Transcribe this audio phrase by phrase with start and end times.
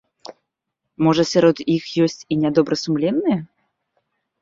[1.09, 3.37] Можа сярод іх ёсць і нядобрасумленныя?